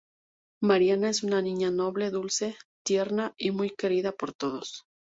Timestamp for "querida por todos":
3.69-4.87